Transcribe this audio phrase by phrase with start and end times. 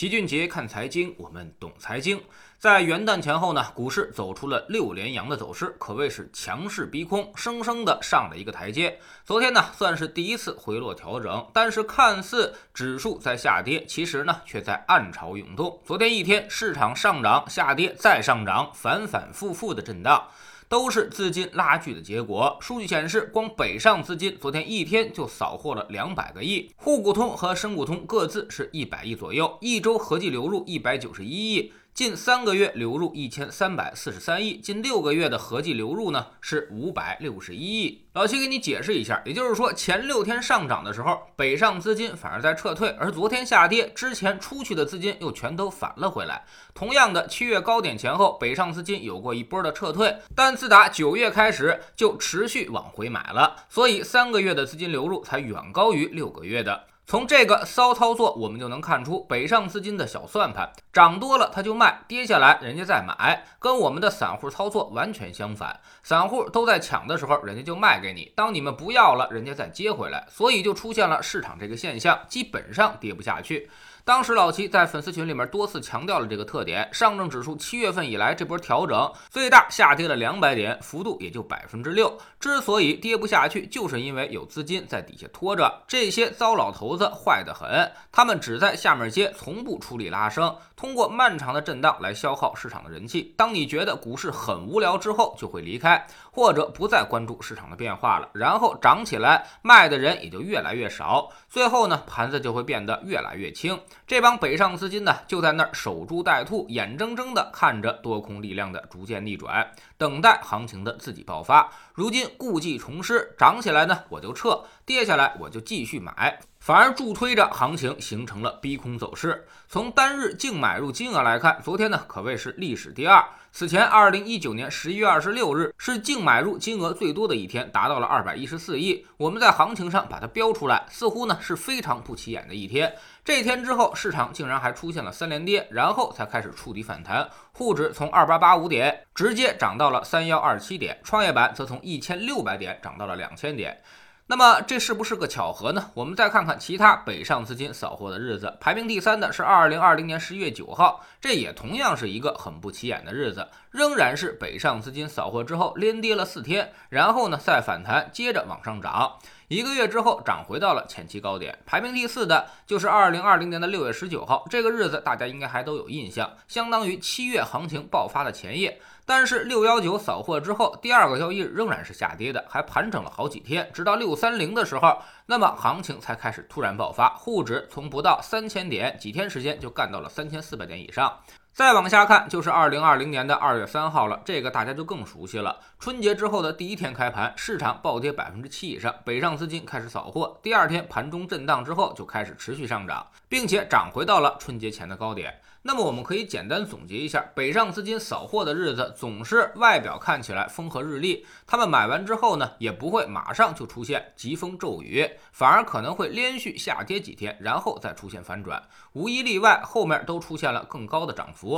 [0.00, 2.18] 齐俊杰看财经，我们懂财经。
[2.56, 8.98] 在元旦前后呢，股市走出了六连阳的走势，可谓是强势逼空，生生的上了一个台阶。
[9.26, 15.78] 昨天呢，算是第一次回落调整，但是看似指数在下跌，其实呢，却在暗潮涌动。
[15.84, 20.26] 昨天一天，市场上涨、下跌、再上涨，反反复复的震荡。
[20.70, 22.56] 都是资金拉锯的结果。
[22.60, 31.72] 数据显示，光北上资金昨天一天就扫货了两百个亿，沪股通和深股通各自是一百亿左右，一周合计流入一百九十一亿。
[32.00, 38.06] 近三个月流入一千三百四十三亿，近六个月的合计流入呢是五百六十一亿。
[38.14, 46.42] 老七给你解释一下，也就是说前六天上涨的时候，北上资金反而在撤退，而昨天下跌之前出去的资金又全都返了回来。
[46.72, 56.86] 同样的，七月高点前后，北上资金有过一波的撤退，但自打九月开始就持续往回买了，所以三个月的资金流入才远高于六个月的。
[57.06, 65.80] 从这个骚操作，我们就能看出北上资金的小算盘，涨多了他就卖，跌下来人家再买，跟我们的散户操作完全相反。
[66.04, 73.68] 散户都在抢的时候，人家就卖给你；当你们不要了，人家再接回来，所以就出现了市场这个现象，基本上跌不下去。
[74.02, 76.88] 当时老七在粉丝群里面多次强调了这个特点。
[76.90, 82.18] 上证指数七月份以来这波调整最大下跌了两百点，幅度也就百分之六。
[82.40, 85.82] 之所以跌不下去，就是因为有资金在底下拖着。
[85.86, 93.32] 这些糟老头猴子坏得很，他们只在下面接，从不出力拉升，通过漫长的震荡来消耗市场的人气。
[93.36, 98.28] 当你觉得股市很无聊之后，就会离开，或者不再关注市场的变化了。
[98.32, 103.80] 然后涨起来，卖的人也就越来越少，最后呢，盘子就会变得越来越轻。
[104.04, 111.70] 这帮北上资金呢，就在那儿守株待兔，眼睁睁地看着多空力量的逐渐逆转，等待行情的自己爆发。
[111.94, 116.40] 如今故技重施，涨起来呢我就撤，跌下来我就继续买。
[116.60, 119.46] 反而助推着行情形成了逼空走势。
[119.66, 123.24] 从单日净买入金额来看，昨天呢可谓是历史第二。
[123.52, 129.04] 此前，二零一九年十一月二十六日是净买入金额最多的一天，达到了二百一十四亿。
[129.16, 132.94] 我们在行情上把它标出来，似乎呢是非常不起眼的一天。
[133.24, 137.28] 这天之后，市场竟然还出现了三连跌，然后才开始触底反弹。
[137.52, 143.80] 沪指从二八八五点直接涨到了三幺二七点，创业板则从一千六百点涨到了两千点。
[144.30, 145.90] 那么这是不是个巧合呢？
[145.92, 159.18] 我们再看看其他北上资金扫货的日子，排名第三的是二零二零年十一月九号，这也同样是一个很不起眼的日子，仍然是北上资金扫货之后连跌了四天，然后呢再反弹，接着往上涨。
[159.50, 168.80] 一个月之后涨回到了前期高点，排名第四的就是二零二零年的六月十九号，这个日子大家应该还都有印象，相当于七月行情爆发的前夜。
[169.04, 181.12] 但是六幺九扫货之后，第二个交易日仍然是下跌的，还盘整了好几天，直到六三零的时候，那么行情才开始突然爆发，沪指从不到三千点，几天时间就干到了三千四百点以上。
[181.60, 185.60] 再往下看，就是二零二零年的二月三号了，这个大家就更熟悉了。
[185.78, 190.40] 春节之后的第一天开盘，市场暴跌百分之七以上，北上资金开始扫货。
[190.42, 195.38] 第二天盘中震荡之后，就开始持续上涨，并且涨回到了春节前的高点。
[195.62, 208.62] 那么我们可以简单总结一下，北上资金扫货的日子总是外表看起来风和日丽，他们买完之后呢，也不会马上就出现疾风骤雨，反而可能会连续下跌几天，然后再出现反转。
[208.94, 211.49] 无一例外，后面都出现了更高的涨幅。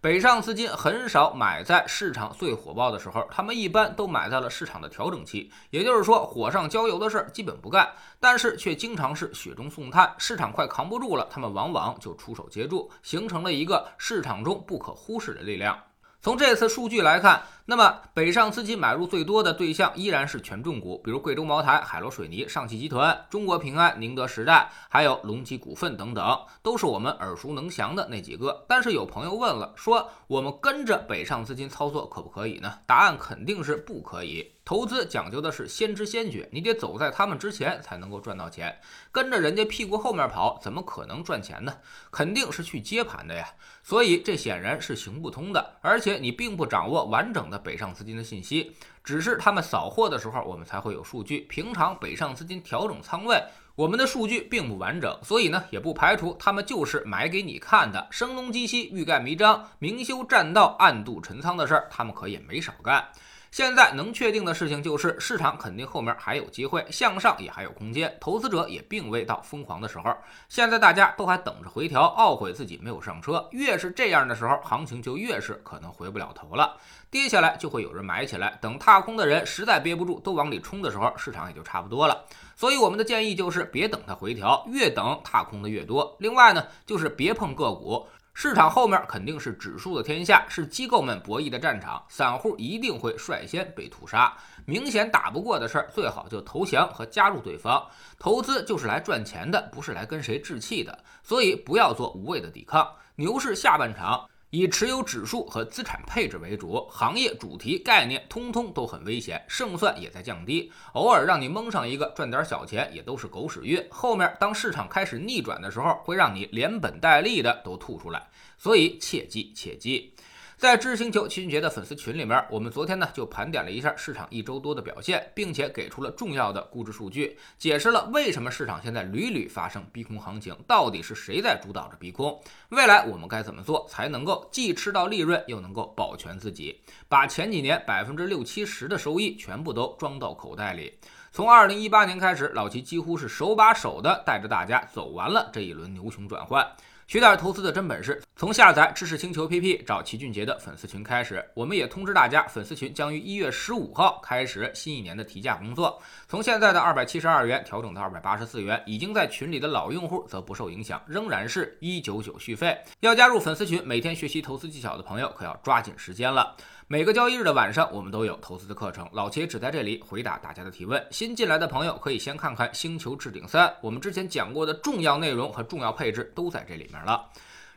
[0.00, 7.88] 北上资金很少买在市场最火爆的时候，他们一般都买在了市场的调整期，也就是说，火上浇油的事儿基本不干，
[8.20, 10.14] 但是却经常是雪中送炭。
[10.18, 15.78] 市场快扛不住了，他们往往就出手接住，形成了一个市场中不可忽视的力量。
[16.20, 28.64] 从这次数据来看，那么北上资金买入最多的对象依然是权重股，比如贵州茅台、海螺水泥、上汽集团、中国平安、宁德时代，还有隆基股份等等，都是我们耳熟能详的那几个。
[28.66, 32.78] 但是有朋友问了，说我们跟着北上资金操作可不可以呢？
[32.86, 34.54] 答案肯定是不可以。
[34.64, 38.78] 投资讲究的是先知先觉，你得走在他们之前才能够赚到钱。
[39.10, 41.74] 跟着人家屁股后面跑，怎么可能赚钱呢？
[42.10, 43.46] 肯定是去接盘的呀。
[43.82, 45.78] 所以这显然是行不通的。
[45.80, 51.40] 而且你并不掌握完整的北上资金的信息，只是他们扫货的时候，我们才会有数据。
[51.48, 53.42] 平常北上资金调整仓位，
[53.74, 58.06] 我们的数据并不完整，所以呢，也不排除他们就是买给你看的。
[58.10, 63.08] 声东击西、欲盖弥彰、明修栈道、暗度陈仓的事儿，他们可也没少干。
[63.50, 70.14] 现在能确定的事情就是，市场肯定后面还有机会，向上也还有空间，投资者也并未到疯狂的时候。
[70.48, 73.48] 现在大家都还等着回调，懊悔自己没有上车。
[73.52, 76.76] 越是这样的时候，行情就越是可能回不了头了。
[77.10, 82.24] 跌下来就会有人买起来，等踏空的人实在憋不住都往里冲的时候，市场也就差不多了。
[82.54, 86.14] 所以我们的建议就是别等它回调，越等踏空的越多。
[86.18, 88.06] 另外呢，就是别碰个股。
[88.40, 94.32] 市场后面肯定是指数的天下，是机构们博弈的战场，散户一定会率先被屠杀。
[94.64, 97.84] 明显打不过的事儿，最好就投降和加入对方。
[98.16, 102.88] 投资就是来赚钱的，不是来跟谁置气的，所以不要做无谓的抵抗。
[103.16, 104.30] 牛市下半场。
[104.50, 110.72] 以持有指数和资产配置为主，行业主题概念通通都很危险，胜算也在降低。
[110.94, 113.86] 偶尔让你蒙上一个赚点小钱，也都是狗屎运。
[113.90, 118.26] 后面当市场开始逆转的时候，会让你连本带利的都吐出来。
[118.56, 120.14] 所以切记切记。
[120.58, 132.36] 在知识星球齐俊杰的粉丝群里面，我们昨天呢就盘点了一下市场一周多的表现，并且给出了重要的估值数据，解释了为什么市场现在屡屡发生逼空行情，到底是谁在主导着逼空？
[132.70, 140.98] 未来我们该怎么做才能够既吃到利润，又能够保全自己，把前几年百分之六七十的收益全部都装到口袋里？
[141.30, 146.68] 从二零一八年开始，老齐几乎是手把手的带着大家走完了这一轮牛熊转换。
[147.08, 151.42] 学点投资的真本事，从下载知识星球 APP 找齐俊杰的粉丝群开始。
[151.54, 158.78] 我们也通知大家，粉丝群将于一月十五号开始新一年的提价工作，从现在的二百七十二元调整到二百八十四元。
[158.84, 162.78] 已经在群里的老用户则不受影响，仍然是一九九续费。
[163.00, 166.54] 要加入粉丝群，每天学习投资技巧的朋友可要抓紧时间了。
[166.90, 169.06] 每个交易日的晚上，我们都有投资的课程。
[169.12, 171.06] 老齐只在这里回答大家的提问。
[171.10, 177.28] 新进来的朋友可以先看看《星球置顶三》，我们之前讲过的重要内容和重要配置都在这里面了。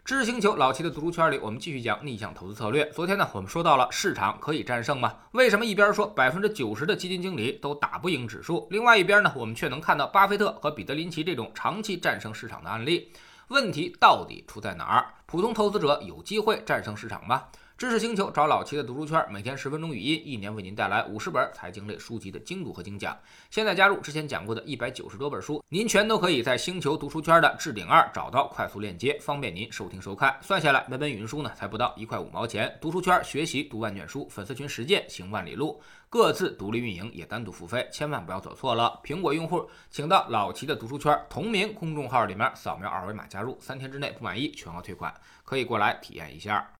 [0.05, 2.89] 知识星球老齐的读书圈里，我们继续讲逆向投资策略。
[2.91, 5.13] 昨天呢，我们说到了市场可以战胜吗？
[5.33, 13.11] 为什么一边说百分之九十的基金经理都打不赢指数，另外一边呢，我们却能看到巴菲特和彼得林奇这种长期战胜市场的案例？
[13.49, 15.13] 问题到底出在哪儿？
[15.25, 17.43] 普通投资者有机会战胜市场吗？
[17.81, 23.17] 知识星球找老齐的读书圈，每天十分钟语音，一年为您带来五十本财经类书籍的精读和精讲。
[23.49, 30.37] 现在加入之前讲过的一百九十多本书，您全都可以在星球读书圈的置顶二找到快速链接，方便您收听收看。
[30.43, 32.71] 算下来，每本语音书呢才不到一块五毛钱。
[32.79, 38.99] 读书圈学习读万卷书，粉丝群实践行万里路，各自独立运营也单独付费，千万不要走错了。
[39.03, 45.11] 苹果用户请到老齐的读书圈同名公众号里面扫描二维码加入，三天之内不满意全额退款，
[45.43, 46.69] 可以过来体验一下。